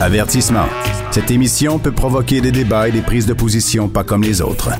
[0.00, 0.66] Avertissement.
[1.10, 4.70] Cette émission peut provoquer des débats et des prises de position pas comme les autres.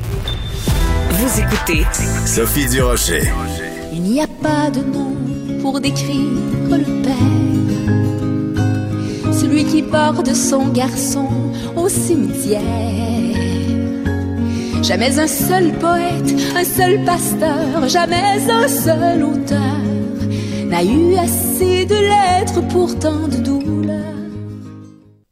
[1.10, 1.86] Vous écoutez
[2.26, 3.22] Sophie Durocher.
[3.92, 5.14] Il n'y a pas de nom
[5.62, 6.18] pour décrire
[6.68, 7.14] le père.
[9.32, 11.28] Celui qui porte son garçon
[11.76, 12.60] au cimetière.
[14.82, 19.84] Jamais un seul poète, un seul pasteur, jamais un seul auteur
[20.68, 23.73] n'a eu assez de lettres pour tant de douleurs.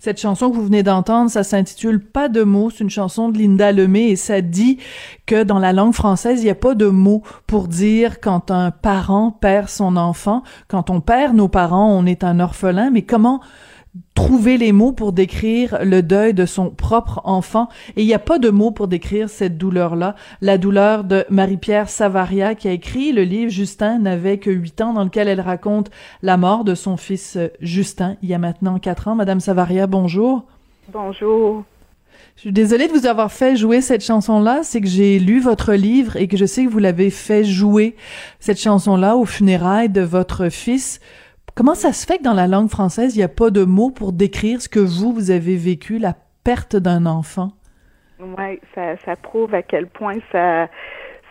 [0.05, 2.71] Cette chanson que vous venez d'entendre, ça s'intitule Pas de mots.
[2.71, 4.79] C'est une chanson de Linda Lemay et ça dit
[5.27, 8.73] que dans la langue française, il n'y a pas de mots pour dire quand un
[8.73, 10.43] parent perd son enfant.
[10.67, 12.91] Quand on perd nos parents, on est un orphelin.
[12.91, 13.43] Mais comment
[14.15, 18.19] trouver les mots pour décrire le deuil de son propre enfant et il n'y a
[18.19, 23.13] pas de mots pour décrire cette douleur-là, la douleur de Marie-Pierre Savaria qui a écrit
[23.13, 25.91] le livre Justin n'avait que huit ans dans lequel elle raconte
[26.23, 29.15] la mort de son fils euh, Justin il y a maintenant quatre ans.
[29.15, 30.45] Madame Savaria, bonjour.
[30.91, 31.65] Bonjour.
[32.37, 35.75] Je suis désolée de vous avoir fait jouer cette chanson-là, c'est que j'ai lu votre
[35.75, 37.95] livre et que je sais que vous l'avez fait jouer
[38.41, 41.01] cette chanson-là aux funérailles de votre fils.
[41.55, 43.91] Comment ça se fait que dans la langue française, il n'y a pas de mots
[43.91, 46.15] pour décrire ce que vous, vous avez vécu, la
[46.45, 47.51] perte d'un enfant?
[48.21, 50.69] Oui, ça, ça prouve à quel point ça,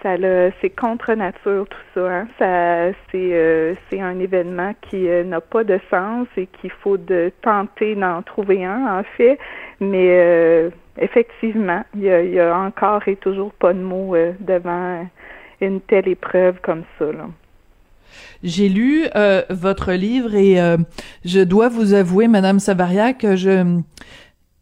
[0.03, 0.15] ça
[0.61, 2.01] c'est contre nature tout ça.
[2.01, 2.27] Hein.
[2.37, 6.97] Ça, c'est, euh, c'est un événement qui euh, n'a pas de sens et qu'il faut
[6.97, 9.39] de tenter d'en trouver un en fait.
[9.79, 15.07] Mais euh, effectivement, il y, a, y, a, encore et toujours pas de mots devant
[15.61, 17.05] une telle épreuve comme ça.
[17.05, 17.25] Là.
[18.43, 20.77] J'ai lu euh, votre livre et euh,
[21.25, 23.79] je dois vous avouer, Madame Savaria, que je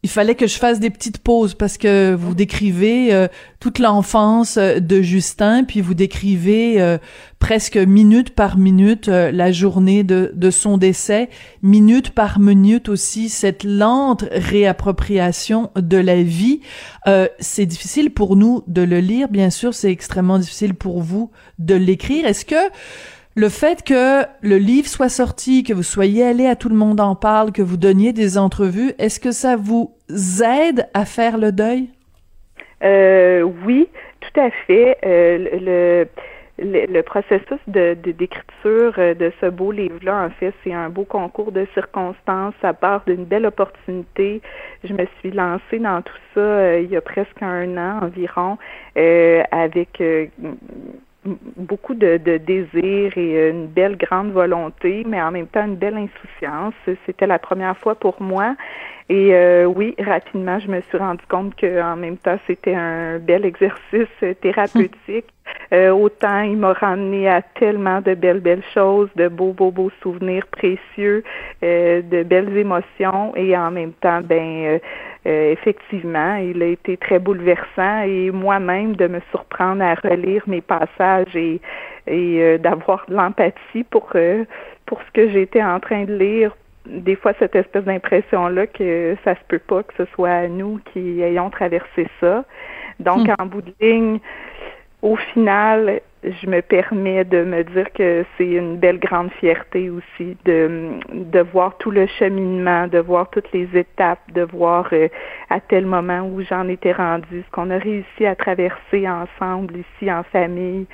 [0.02, 3.28] il fallait que je fasse des petites pauses parce que vous décrivez euh,
[3.58, 6.98] toute l'enfance de Justin, puis vous décrivez
[7.38, 11.28] presque minute par minute la journée de, de, son décès,
[11.62, 16.60] minute par minute aussi cette lente réappropriation de la vie.
[17.38, 21.74] c'est difficile pour nous de le lire, bien sûr, c'est extrêmement difficile pour vous de
[21.74, 22.24] l'écrire.
[22.24, 22.70] Est-ce que
[23.36, 27.00] le fait que le livre soit sorti, que vous soyez allé à Tout le monde
[27.00, 29.94] en parle, que vous donniez des entrevues, est-ce que ça vous
[30.42, 31.90] aide à faire le deuil?
[32.82, 33.88] Euh, oui,
[34.20, 34.98] tout à fait.
[35.04, 36.06] Euh,
[36.58, 41.52] le, processus de, d'écriture euh, de, ce beau livre-là, en fait, c'est un beau concours
[41.52, 42.54] de circonstances.
[42.60, 44.42] Ça part d'une belle opportunité.
[44.84, 48.58] Je me suis lancée dans tout ça il y a presque un an environ,
[49.52, 50.02] avec
[51.24, 55.96] beaucoup de, de désir et une belle grande volonté, mais en même temps une belle
[55.96, 56.74] insouciance.
[57.06, 58.56] C'était la première fois pour moi.
[59.10, 63.18] Et euh, oui, rapidement, je me suis rendu compte que en même temps, c'était un
[63.18, 64.08] bel exercice
[64.40, 65.26] thérapeutique.
[65.72, 69.90] Euh, autant il m'a ramené à tellement de belles, belles choses, de beaux, beaux, beaux
[70.00, 71.24] souvenirs précieux,
[71.64, 74.78] euh, de belles émotions, et en même temps, ben
[75.26, 80.62] euh, effectivement, il a été très bouleversant et moi-même de me surprendre à relire mes
[80.62, 81.60] passages et,
[82.06, 84.44] et euh, d'avoir de l'empathie pour euh,
[84.86, 86.56] pour ce que j'étais en train de lire.
[86.86, 91.20] Des fois, cette espèce d'impression-là que ça se peut pas que ce soit nous qui
[91.20, 92.44] ayons traversé ça.
[92.98, 93.34] Donc, hmm.
[93.38, 94.20] en bout de ligne,
[95.02, 100.36] au final, je me permets de me dire que c'est une belle grande fierté aussi
[100.44, 105.08] de, de voir tout le cheminement, de voir toutes les étapes, de voir euh,
[105.48, 110.12] à tel moment où j'en étais rendue, ce qu'on a réussi à traverser ensemble ici
[110.12, 110.86] en famille.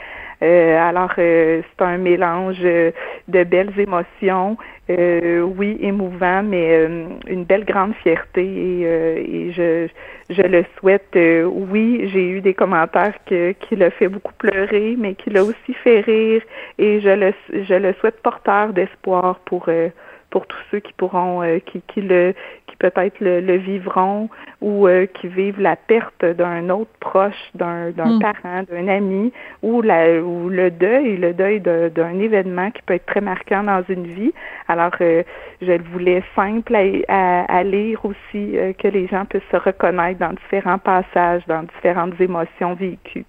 [0.42, 4.56] Euh, alors, euh, c'est un mélange de belles émotions,
[4.88, 6.86] oui, émouvant, mais
[7.26, 9.88] une belle grande fierté et, et je,
[10.30, 11.16] je le souhaite.
[11.16, 15.74] oui, j'ai eu des commentaires que, qui l'a fait beaucoup pleurer, mais qui l'a aussi
[15.82, 16.42] fait rire
[16.78, 17.32] et je le,
[17.64, 19.88] je le souhaite porteur d'espoir pour, euh,
[20.30, 22.34] pour tous ceux qui pourront, euh, qui, qui le,
[22.66, 24.28] qui peut-être le, vivront
[24.60, 28.20] ou euh, qui vivent la perte d'un autre proche, d'un, d'un hmm.
[28.20, 29.32] parent, d'un ami
[29.62, 33.84] ou, la, ou le deuil, le deuil d'un événement qui peut être très marquant dans
[33.88, 34.32] une vie.
[34.68, 35.22] Alors, je
[35.60, 36.74] le voulais simple
[37.08, 42.20] à, à, lire aussi, que les gens puissent se reconnaître dans différents passages, dans différentes
[42.20, 43.24] émotions vécues.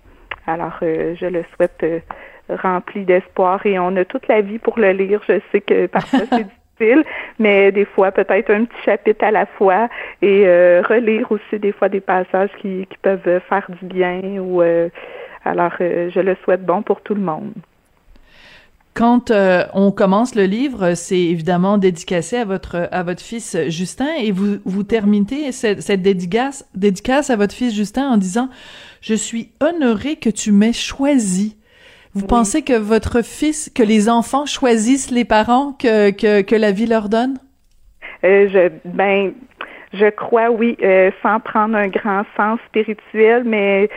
[0.47, 1.99] Alors, euh, je le souhaite euh,
[2.49, 5.21] rempli d'espoir et on a toute la vie pour le lire.
[5.27, 6.47] Je sais que parfois c'est
[7.39, 9.89] mais des fois peut-être un petit chapitre à la fois
[10.21, 14.61] et euh, relire aussi des fois des passages qui, qui peuvent faire du bien ou
[15.45, 17.53] alors je le souhaite bon pour tout le monde.
[18.93, 19.31] Quand
[19.73, 24.57] on commence le livre, c'est évidemment dédicacé à votre à votre fils Justin et vous
[24.65, 28.49] vous terminez cette, cette dédicace dédicace à votre fils Justin en disant
[29.01, 31.56] je suis honorée que tu m'aies choisi.
[32.13, 36.71] Vous pensez que votre fils, que les enfants choisissent les parents que, que, que la
[36.71, 37.37] vie leur donne?
[38.23, 39.33] Euh, je, ben,
[39.93, 40.77] je crois, oui,
[41.21, 43.89] sans prendre un grand sens spirituel, mais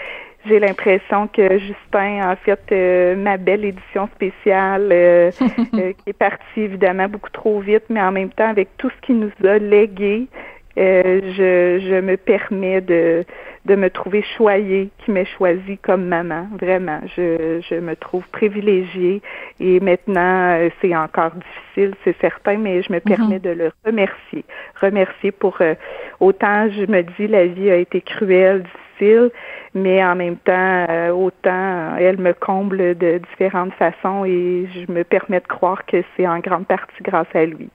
[0.47, 4.89] j'ai l'impression que Justin, en fait, ma belle édition spéciale,
[5.73, 9.19] qui est partie évidemment beaucoup trop vite, mais en même temps avec tout ce qu'il
[9.19, 10.29] nous a légué,
[10.76, 13.25] je, je me permets de
[13.67, 16.49] de me trouver choyée qui m'ait choisi comme maman.
[16.58, 19.20] Vraiment, je, je me trouve privilégiée
[19.61, 23.02] et maintenant euh, c'est encore difficile, c'est certain, mais je me mhm.
[23.02, 24.44] permets de le remercier.
[24.81, 25.75] Remercier pour euh,
[26.20, 29.31] autant je me dis la vie a été cruelle, difficile,
[29.75, 35.05] mais en même temps euh, autant elle me comble de différentes façons et je me
[35.05, 37.69] permets de croire que c'est en grande partie grâce à lui.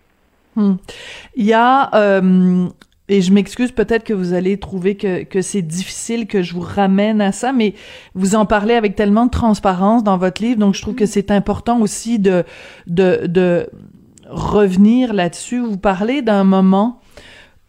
[0.56, 0.76] Hmm.
[1.36, 2.22] Il y a
[3.08, 6.62] et je m'excuse peut-être que vous allez trouver que, que c'est difficile que je vous
[6.62, 7.76] ramène à ça, mais
[8.16, 11.30] vous en parlez avec tellement de transparence dans votre livre, donc je trouve que c'est
[11.30, 12.44] important aussi de,
[12.88, 13.70] de, de
[14.28, 15.60] revenir là-dessus.
[15.60, 17.00] Vous parlez d'un moment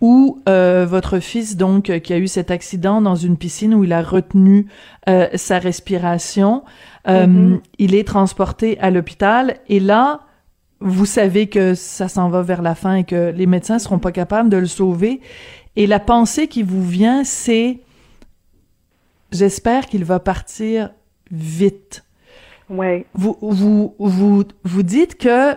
[0.01, 3.93] où euh, votre fils, donc, qui a eu cet accident dans une piscine où il
[3.93, 4.67] a retenu
[5.09, 6.65] euh, sa respiration,
[7.09, 7.61] euh, mm-hmm.
[7.79, 10.21] il est transporté à l'hôpital et là,
[10.81, 14.13] vous savez que ça s'en va vers la fin et que les médecins seront pas
[14.13, 15.21] capables de le sauver.
[15.77, 17.81] Et la pensée qui vous vient, c'est
[19.33, 20.91] j'espère qu'il va partir
[21.31, 22.05] vite.
[22.69, 23.07] Ouais.
[23.15, 25.55] Vous, vous, vous, vous dites que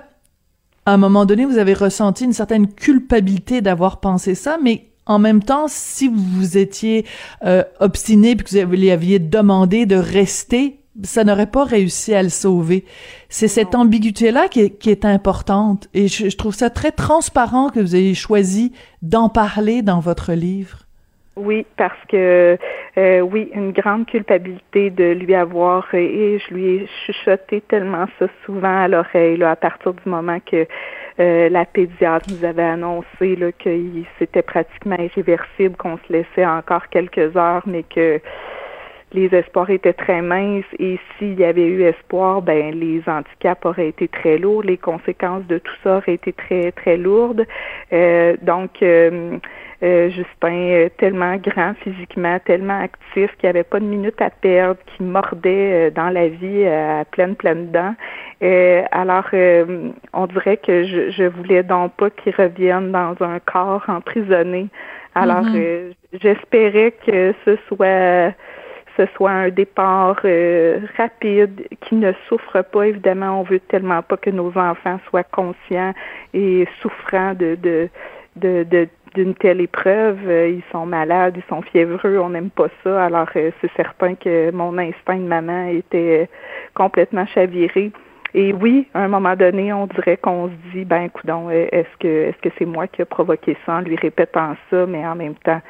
[0.89, 5.19] à un moment donné, vous avez ressenti une certaine culpabilité d'avoir pensé ça, mais en
[5.19, 7.05] même temps, si vous étiez
[7.43, 12.23] euh, obstiné puis que vous lui aviez demandé de rester, ça n'aurait pas réussi à
[12.23, 12.85] le sauver.
[13.29, 15.87] C'est cette ambiguïté-là qui est, qui est, importante.
[15.93, 20.79] Et je, trouve ça très transparent que vous ayez choisi d'en parler dans votre livre.
[21.35, 22.57] Oui, parce que
[22.97, 28.25] euh, oui, une grande culpabilité de lui avoir et je lui ai chuchoté tellement ça
[28.45, 30.67] souvent à l'oreille à partir du moment que
[31.19, 33.69] euh, la pédiatre nous avait annoncé là, que
[34.17, 38.19] c'était pratiquement irréversible, qu'on se laissait encore quelques heures, mais que
[39.11, 43.87] les espoirs étaient très minces et s'il y avait eu espoir, ben les handicaps auraient
[43.87, 47.45] été très lourds, les conséquences de tout ça auraient été très très lourdes.
[47.91, 49.37] Euh, donc euh,
[49.81, 54.79] euh, Justin, tellement grand physiquement, tellement actif qu'il n'y avait pas de minute à perdre,
[54.85, 57.95] qui mordait dans la vie à pleine pleine dents.
[58.91, 59.29] alors,
[60.13, 64.67] on dirait que je, je voulais donc pas qu'il revienne dans un corps emprisonné.
[65.15, 65.93] Alors, mm-hmm.
[66.21, 68.33] j'espérais que ce soit
[68.99, 72.87] ce soit un départ euh, rapide, qui ne souffre pas.
[72.87, 75.93] Évidemment, on veut tellement pas que nos enfants soient conscients
[76.33, 77.89] et souffrants de,
[78.35, 80.19] d'une telle épreuve.
[80.27, 83.05] Euh, ils sont malades, ils sont fiévreux, on n'aime pas ça.
[83.05, 86.27] Alors, euh, c'est certain que mon instinct de maman était
[86.73, 87.91] complètement chaviré.
[88.33, 92.07] Et oui, à un moment donné, on dirait qu'on se dit, ben, coudon, est-ce que
[92.07, 95.33] est-ce que c'est moi qui a provoqué ça en lui répétant ça, mais en même
[95.35, 95.61] temps,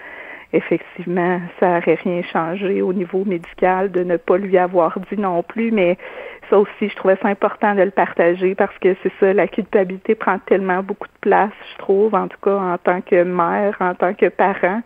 [0.53, 5.43] effectivement, ça n'aurait rien changé au niveau médical de ne pas lui avoir dit non
[5.43, 5.97] plus, mais
[6.49, 10.15] ça aussi, je trouvais ça important de le partager parce que c'est ça, la culpabilité
[10.15, 13.93] prend tellement beaucoup de place, je trouve, en tout cas en tant que mère, en
[13.93, 14.81] tant que parent.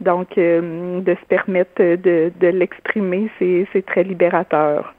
[0.00, 4.94] Donc, euh, de se permettre de, de l'exprimer, c'est, très libérateur.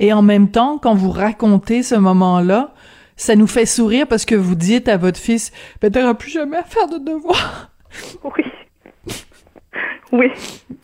[0.00, 2.72] Et en même temps, quand vous racontez ce moment-là,
[3.16, 5.52] ça nous fait sourire parce que vous dites à votre fils,
[5.82, 7.70] ben, t'auras plus jamais à faire de devoirs.
[8.24, 8.44] Oui.
[10.12, 10.30] Oui.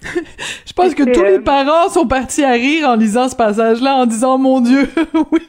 [0.66, 3.94] Je pense que tous les euh, parents sont partis à rire en lisant ce passage-là,
[3.94, 4.88] en disant mon Dieu,
[5.32, 5.40] oui,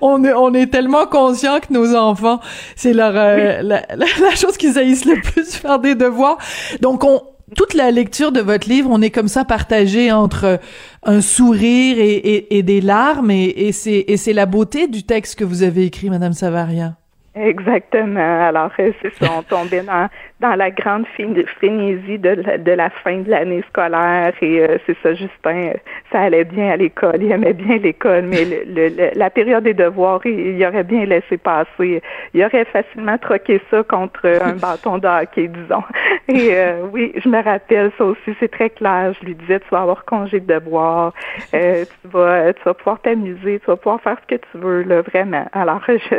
[0.00, 2.40] on est on est tellement conscient que nos enfants,
[2.74, 6.38] c'est leur euh, la, la, chose qu'ils haïssent le plus faire des devoirs.
[6.80, 7.22] Donc on
[7.56, 10.60] toute la lecture de votre livre, on est comme ça partagé entre
[11.02, 15.04] un sourire et, et, et des larmes, et, et c'est et c'est la beauté du
[15.04, 16.94] texte que vous avez écrit, Madame Savaria.
[17.34, 18.42] Exactement.
[18.48, 20.08] Alors, c'est ça, on tombait dans,
[20.40, 24.96] dans la grande frénésie de la, de la fin de l'année scolaire et euh, c'est
[25.02, 25.72] ça, Justin,
[26.10, 30.20] ça allait bien à l'école, il aimait bien l'école, mais le, la période des devoirs,
[30.24, 32.02] il, il, aurait bien laissé passer.
[32.32, 35.84] Il aurait facilement troqué ça contre un bâton de hockey, disons.
[36.28, 39.12] Et euh, oui, je me rappelle ça aussi, c'est très clair.
[39.20, 41.12] Je lui disais, tu vas avoir congé de devoirs,
[41.54, 44.82] euh, tu vas tu vas pouvoir t'amuser, tu vas pouvoir faire ce que tu veux,
[44.82, 45.46] là, vraiment.
[45.52, 46.16] Alors, je,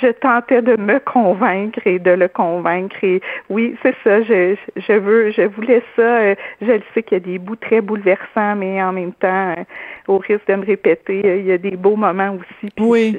[0.00, 2.96] je tentais de me convaincre et de le convaincre.
[3.02, 4.22] Et oui, c'est ça.
[4.22, 6.02] Je, je veux, je voulais ça.
[6.02, 9.54] Euh, je le sais qu'il y a des bouts très bouleversants, mais en même temps,
[9.58, 9.64] euh,
[10.08, 12.72] au risque de me répéter, euh, il y a des beaux moments aussi.
[12.78, 13.18] oui.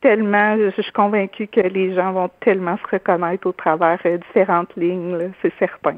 [0.00, 5.32] tellement, je, suis convaincue que les gens vont tellement se reconnaître au travers différentes lignes,
[5.42, 5.96] c'est certain.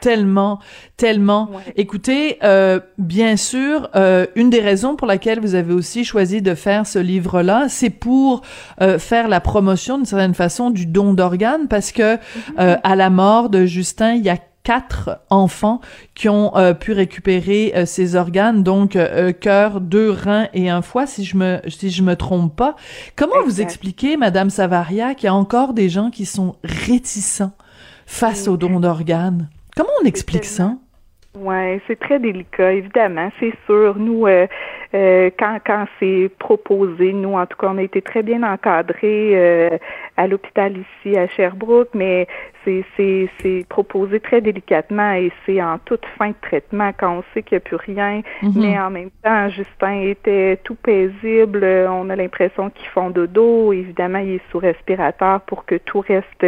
[0.00, 0.58] Tellement,
[0.96, 1.50] tellement.
[1.76, 6.54] Écoutez, euh, bien sûr, euh, une des raisons pour laquelle vous avez aussi choisi de
[6.54, 8.42] faire ce livre-là, c'est pour
[8.80, 12.18] euh, faire la promotion d'une certaine façon du don d'organes, parce que
[12.58, 15.80] euh, à la mort de Justin, il y a quatre enfants
[16.14, 20.82] qui ont euh, pu récupérer euh, ces organes, donc euh, cœur, deux reins et un
[20.82, 22.76] foie, si je me si je me trompe pas.
[23.16, 27.52] Comment vous expliquez, Madame Savaria, qu'il y a encore des gens qui sont réticents
[28.04, 29.48] face au don d'organes?
[29.80, 30.76] Comment on explique ça?
[31.34, 33.96] Oui, c'est très délicat, évidemment, c'est sûr.
[33.96, 34.46] Nous, euh,
[34.92, 39.30] euh, quand, quand c'est proposé, nous, en tout cas, on a été très bien encadrés
[39.32, 39.78] euh,
[40.18, 42.26] à l'hôpital ici à Sherbrooke, mais
[42.64, 42.84] c'est,
[43.70, 47.58] proposé très délicatement et c'est en toute fin de traitement quand on sait qu'il n'y
[47.58, 48.22] a plus rien.
[48.42, 48.52] Mhm.
[48.56, 51.64] Mais en même temps, Justin était tout paisible.
[51.88, 53.72] On a l'impression qu'ils font dodo.
[53.72, 56.44] Évidemment, il est sous respirateur pour que tout reste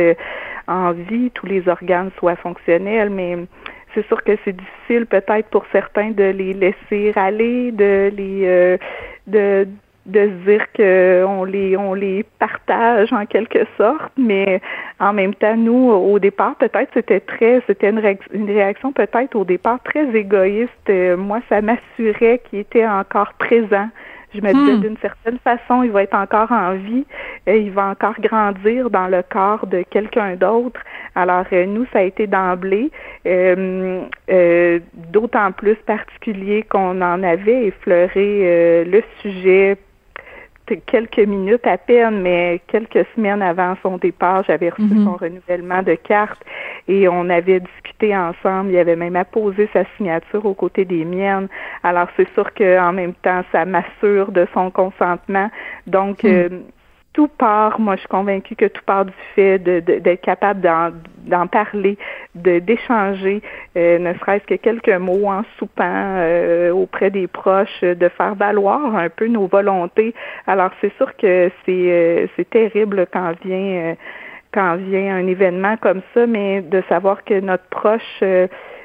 [0.73, 3.37] en vie, tous les organes soient fonctionnels, mais
[3.95, 8.77] c'est sûr que c'est difficile peut-être pour certains de les laisser aller, de les euh,
[9.27, 9.67] de
[10.19, 14.61] se dire qu'on les on les partage en quelque sorte, mais
[14.99, 18.03] en même temps, nous, au départ, peut-être c'était très c'était une,
[18.33, 20.91] une réaction peut-être au départ très égoïste.
[21.17, 23.89] Moi, ça m'assurait qu'il était encore présent
[24.35, 24.81] je me disais, hmm.
[24.81, 27.05] d'une certaine façon, il va être encore en vie,
[27.47, 30.81] et il va encore grandir dans le corps de quelqu'un d'autre.
[31.15, 32.91] Alors, euh, nous, ça a été d'emblée,
[33.27, 39.77] euh, euh, d'autant plus particulier qu'on en avait effleuré le sujet
[40.87, 45.05] quelques minutes à peine, mais quelques semaines avant son départ, j'avais reçu mhm.
[45.05, 46.43] son renouvellement de carte
[46.89, 48.71] et on avait discuté ensemble.
[48.71, 51.49] Il avait même apposé sa signature aux côtés des miennes.
[51.83, 55.51] Alors c'est sûr qu'en même temps, ça m'assure de son consentement.
[55.87, 56.29] Donc, hmm.
[56.29, 56.49] euh,
[57.13, 61.99] tout part, moi je suis convaincue que tout part du fait d'être capable d'en parler,
[62.35, 63.43] de d'échanger,
[63.77, 68.97] euh, ne serait-ce que quelques mots en soupant euh, auprès des proches, de faire valoir
[68.97, 70.15] un peu nos volontés.
[70.47, 73.95] Alors c'est sûr que c'est euh, c'est terrible quand vient
[74.53, 78.23] quand vient un événement comme ça, mais de savoir que notre proche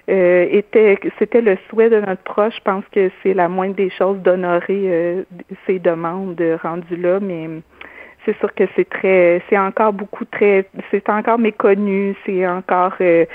[0.08, 4.18] était c'était le souhait de notre proche, je pense que c'est la moindre des choses
[4.20, 5.26] d'honorer
[5.66, 7.50] ces demandes rendues là, mais
[8.28, 13.26] c'est sûr que c'est très, c'est encore beaucoup très, c'est encore méconnu, c'est encore, euh,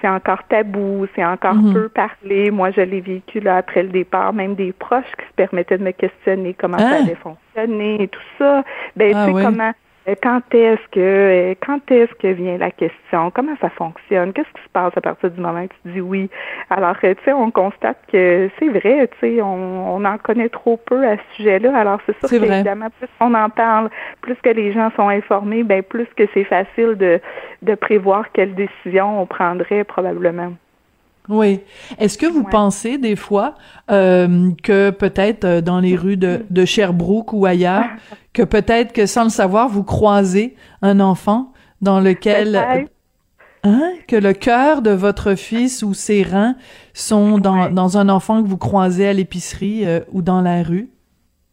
[0.00, 1.72] c'est encore tabou, c'est encore mhm.
[1.72, 2.50] peu parlé.
[2.50, 5.84] Moi, je l'ai vécu là après le départ, même des proches qui se permettaient de
[5.84, 7.02] me questionner comment ça ah!
[7.02, 8.62] allait fonctionner et tout ça.
[8.94, 9.81] Ben, ah tu sais comment euh,
[10.22, 13.30] quand est-ce que quand est-ce que vient la question?
[13.30, 14.32] Comment ça fonctionne?
[14.32, 16.30] Qu'est-ce qui se passe à partir du moment que tu dis oui?
[16.70, 20.48] Alors, euh, tu sais, on constate que c'est vrai, tu sais, on, on en connaît
[20.48, 21.76] trop peu à ce sujet-là.
[21.76, 23.90] Alors, c'est sûr qu'évidemment, plus on en parle,
[24.20, 27.20] plus que les gens sont informés, ben plus que c'est facile de,
[27.62, 30.52] de prévoir quelle décision on prendrait probablement.
[31.28, 31.60] Oui.
[31.98, 33.54] Est-ce que vous pensez des fois
[33.90, 37.84] euh, que peut-être euh, dans les rues de, de Sherbrooke ou ailleurs,
[38.32, 42.88] que peut-être que sans le savoir, vous croisez un enfant dans lequel
[43.62, 46.56] hein, que le cœur de votre fils ou ses reins
[46.92, 50.90] sont dans, dans un enfant que vous croisez à l'épicerie euh, ou dans la rue?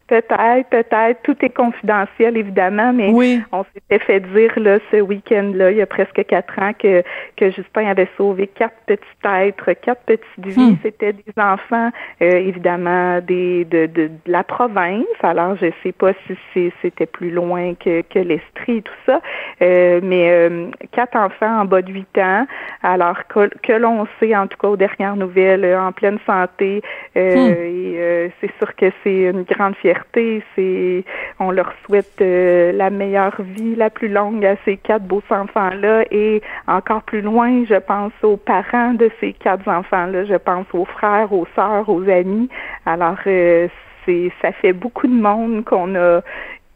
[0.09, 1.21] Peut-être, peut-être.
[1.21, 3.11] Tout est confidentiel, évidemment, mais
[3.51, 7.03] on s'était fait dire là, ce week-end-là, il y a presque quatre ans, que,
[7.37, 10.71] que Justin avait sauvé quatre petits êtres, quatre petites vies.
[10.71, 10.77] Hmm.
[10.81, 11.91] C'était des enfants,
[12.23, 15.05] euh, évidemment, des de, de, la province.
[15.21, 19.21] Alors, je sais pas si c'était plus loin que, que l'Estrie et tout ça,
[19.61, 22.47] euh, mais euh, quatre enfants en bas de huit ans.
[22.81, 26.81] Alors que, que l'on sait, en tout cas aux dernières nouvelles, en pleine santé.
[27.15, 27.19] Hmm.
[27.19, 31.03] Et c'est sûr que c'est une grande fierté c'est,
[31.39, 36.03] on leur souhaite euh, la meilleure vie, la plus longue à ces quatre beaux enfants-là
[36.11, 40.85] et encore plus loin, je pense aux parents de ces quatre enfants-là, je pense aux
[40.85, 42.49] frères, aux sœurs, aux amis.
[42.85, 43.67] Alors, euh,
[44.05, 46.21] c'est, ça fait beaucoup de monde qu'on a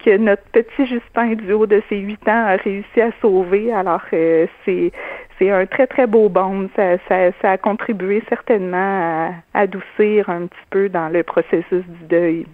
[0.03, 3.71] que notre petit Justin du haut de ses huit ans a réussi à sauver.
[3.71, 4.91] Alors, euh, c'est
[5.39, 6.69] c'est un très, très beau bond.
[6.75, 12.05] Ça, ça, ça a contribué certainement à adoucir un petit peu dans le processus du
[12.07, 12.45] deuil.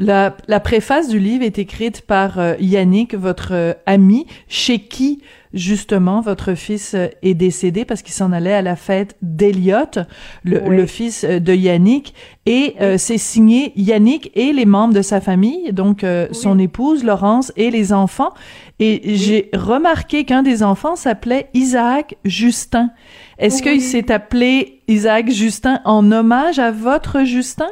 [0.00, 5.20] La, la préface du livre est écrite par euh, Yannick, votre euh, ami, chez qui
[5.52, 9.98] justement votre fils euh, est décédé parce qu'il s'en allait à la fête d'Eliott,
[10.44, 12.14] le, fils de Yannick,
[12.46, 17.70] et c'est signé Yannick et les membres de sa famille, donc son épouse Laurence et
[17.70, 18.32] les enfants.
[18.78, 22.90] Et j'ai remarqué qu'un des enfants s'appelait Isaac Justin.
[23.38, 27.68] Est-ce qu'il s'est appelé Isaac Justin en hommage à votre Justin?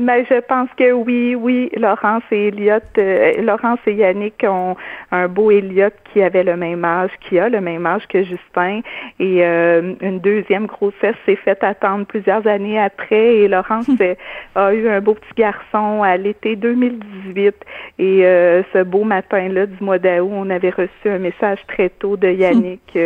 [0.00, 4.76] Mais je pense que oui, oui, Laurence et Elliot, euh, Laurence et Yannick ont
[5.10, 8.82] un beau Elliot qui avait le même âge, qui a le même âge que Justin.
[9.18, 13.38] Et euh, une deuxième grossesse s'est faite attendre plusieurs années après.
[13.38, 13.88] Et Laurence
[14.54, 17.56] a eu un beau petit garçon à l'été 2018.
[17.98, 22.16] Et euh, ce beau matin-là du mois d'août, on avait reçu un message très tôt
[22.16, 22.96] de Yannick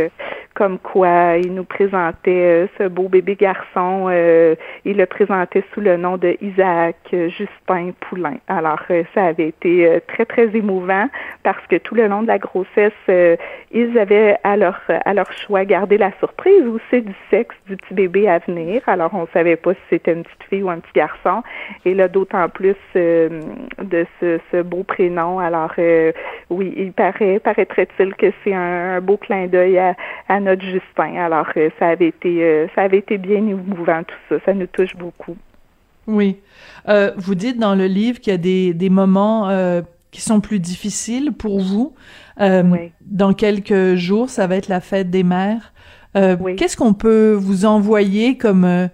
[0.54, 4.11] comme quoi il nous présentait ce beau bébé garçon.
[4.85, 8.37] il le présentait sous le nom de Isaac Justin Poulain.
[8.49, 8.82] Alors,
[9.14, 11.09] ça avait été très, très émouvant
[11.42, 13.37] parce que tout le long de la grossesse, euh,
[13.71, 17.94] ils avaient à leur à leur choix gardé la surprise aussi du sexe du petit
[17.94, 18.82] bébé à venir.
[18.87, 21.42] Alors on savait pas si c'était une petite fille ou un petit garçon.
[21.85, 23.40] Et là d'autant plus euh,
[23.82, 25.38] de ce, ce, beau prénom.
[25.38, 26.12] Alors euh,
[26.50, 29.94] oui, il paraît paraîtrait-il que c'est un, beau clin d'œil à,
[30.42, 31.16] notre Justin.
[31.16, 31.46] Alors
[31.78, 34.37] ça avait été ça avait été bien émouvant tout ça.
[34.44, 35.37] Ça nous touche beaucoup.
[36.06, 36.37] Oui.
[37.16, 39.49] vous dites dans le livre qu'il y a des, des moments
[40.12, 41.94] qui sont plus difficiles pour vous.
[42.40, 42.62] Euh,
[43.04, 45.72] Dans quelques jours, ça va être la fête des mères.
[46.16, 48.87] Euh, Qu'est-ce qu'on peut vous envoyer comme euh,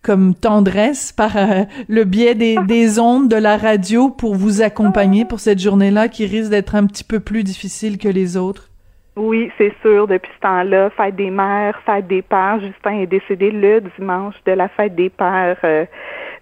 [0.00, 5.24] comme tendresse par euh, le biais des, des ondes de la radio pour vous accompagner
[5.24, 8.71] pour cette journée-là qui risque d'être un petit peu plus difficile que les autres?
[9.16, 10.06] Oui, c'est sûr.
[10.06, 12.60] Depuis ce temps-là, fête des mères, fête des pères.
[12.60, 15.86] Justin est décédé le dimanche de la fête des pères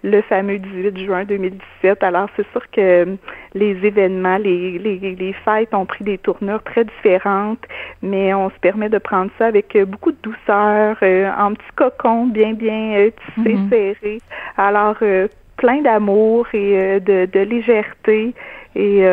[0.03, 2.03] le fameux 18 juin 2017.
[2.03, 3.05] Alors, c'est sûr que euh,
[3.53, 7.63] les événements, les, les, les fêtes ont pris des tournures très différentes,
[8.01, 11.71] mais on se permet de prendre ça avec euh, beaucoup de douceur, euh, en petit
[11.75, 13.69] cocon bien, bien tissé, mm-hmm.
[13.69, 14.17] serré.
[14.57, 14.97] Alors,
[15.57, 18.33] plein d'amour et de, de, légèreté.
[18.75, 19.03] Et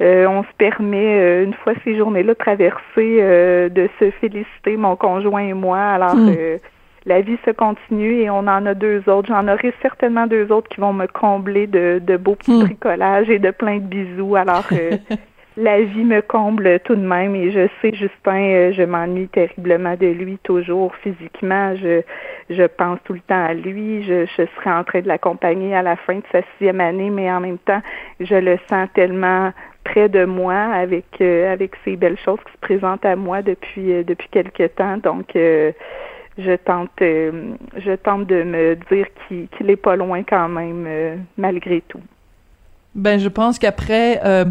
[0.00, 5.80] on se permet, une fois ces journées-là traversées, de se féliciter, mon conjoint et moi.
[5.80, 6.58] Alors, mm
[7.08, 9.28] la vie se continue et on en a deux autres.
[9.28, 12.64] J'en aurai certainement deux autres qui vont me combler de, de beaux petits hmm.
[12.64, 14.36] bricolages et de plein de bisous.
[14.36, 14.90] Alors euh,
[15.56, 19.96] la vie me comble tout de même et je sais, Justin, euh, je m'ennuie terriblement
[19.96, 21.74] de lui toujours physiquement.
[21.76, 22.02] Je,
[22.50, 24.04] je pense tout le temps à lui.
[24.04, 27.32] Je, je serai en train de l'accompagner à la fin de sa sixième année, mais
[27.32, 27.80] en même temps,
[28.20, 29.52] je le sens tellement
[29.90, 34.04] près de moi avec euh, avec ces belles choses qui se présentent à moi depuis
[34.04, 34.98] depuis quelque temps.
[34.98, 35.36] Donc
[36.38, 41.16] je tente, euh, je tente de me dire qu'il n'est pas loin quand même, euh,
[41.36, 42.00] malgré tout.
[42.98, 44.44] Ben, je pense qu'après euh,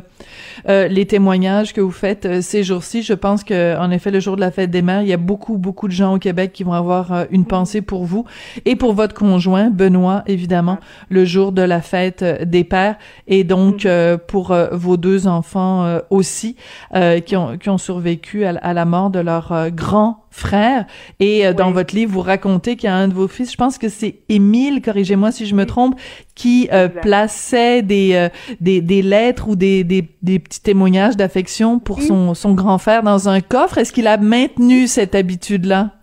[0.70, 4.22] euh, les témoignages que vous faites euh, ces jours-ci, je pense que en effet le
[4.22, 6.54] jour de la fête des mères, il y a beaucoup beaucoup de gens au Québec
[6.54, 8.24] qui vont avoir une pensée pour vous
[8.64, 10.78] et pour votre conjoint Benoît évidemment
[11.10, 12.96] le jour de la fête des pères
[13.28, 14.18] et donc mm.
[14.28, 16.56] pour vos deux enfants aussi
[17.26, 20.86] qui ont qui ont survécu à, à la mort de leur grand frère.
[21.20, 23.78] Et dans votre livre, vous racontez qu'il y a un de vos fils, je pense
[23.78, 26.00] que c'est Émile, corrigez-moi si je me trompe,
[26.36, 28.30] qui euh, plaçait des, euh,
[28.62, 33.04] des, des lettres ou des, des, des petits témoignages d'affection pour son, son grand frère
[33.04, 33.78] dans un coffre.
[33.78, 35.97] Est-ce qu'il a maintenu cette habitude-là?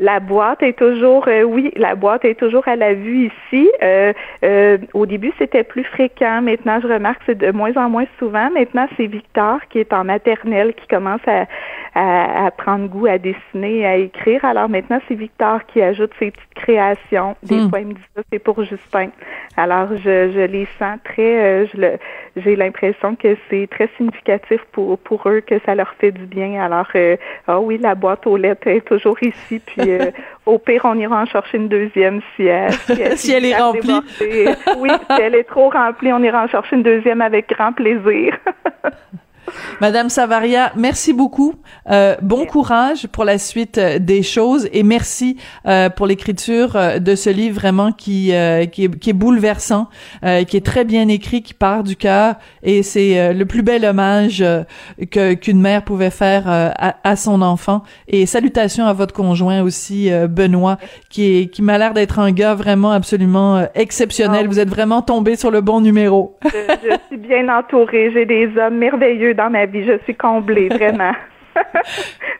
[0.00, 3.70] La boîte est toujours, euh, oui, la boîte est toujours à la vue ici.
[3.80, 4.12] Euh,
[4.44, 6.42] euh, au début, c'était plus fréquent.
[6.42, 8.50] Maintenant, je remarque que c'est de moins en moins souvent.
[8.50, 11.46] Maintenant, c'est Victor qui est en maternelle qui commence à,
[11.94, 14.44] à, prendre goût à dessiner, à écrire.
[14.44, 17.36] Alors maintenant, c'est Victor qui ajoute ses petites créations.
[17.44, 17.70] Des hmm.
[17.70, 19.10] fois, il me dit ça, c'est pour Justin.
[19.56, 21.92] Alors, je, je les sens très, je le,
[22.36, 26.62] j'ai l'impression que c'est très significatif pour, pour eux, que ça leur fait du bien.
[26.62, 26.88] Alors,
[27.46, 29.60] ah oui, la boîte aux lettres est toujours ici.
[29.64, 30.10] Puis euh,
[30.46, 32.72] au pire, on ira en chercher une deuxième si elle,
[33.16, 34.00] si elle, est remplie.
[34.78, 38.36] oui, si elle est trop remplie, on ira en chercher une deuxième avec grand plaisir.
[39.80, 41.54] Madame Savaria, merci beaucoup.
[41.90, 46.98] Euh, bon courage pour la suite euh, des choses et merci euh, pour l'écriture euh,
[46.98, 49.88] de ce livre vraiment qui euh, qui est, qui, est, bouleversant,
[50.22, 54.44] qui est très bien écrit, qui part du cœur et c'est le plus bel hommage
[55.10, 57.82] que qu'une mère pouvait faire à, à, son enfant.
[58.08, 60.78] Et salutations à votre conjoint aussi, Benoît,
[61.10, 64.42] qui est qui m'a l'air d'être un gars vraiment absolument exceptionnel.
[64.44, 66.36] Ah Vous êtes vraiment tombé sur le bon numéro.
[66.44, 68.10] je, je suis bien entourée.
[68.12, 69.84] J'ai des hommes merveilleux dans ma vie.
[69.84, 71.12] Je suis comblée, vraiment.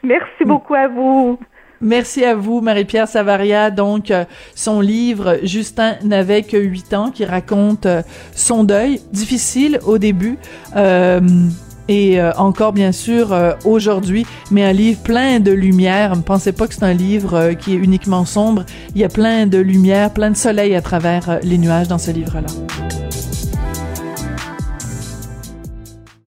[0.02, 1.38] Merci beaucoup à vous.
[1.80, 3.70] Merci à vous, Marie-Pierre Savaria.
[3.70, 8.02] Donc, euh, son livre, Justin n'avait que huit ans, qui raconte euh,
[8.35, 10.38] son deuil, difficile au début,
[10.76, 11.20] euh,
[11.87, 16.16] et encore bien sûr aujourd'hui, mais un livre plein de lumière.
[16.16, 18.64] Ne pensez pas que c'est un livre qui est uniquement sombre.
[18.94, 22.11] Il y a plein de lumière, plein de soleil à travers les nuages dans ce
[22.11, 22.48] livre-là.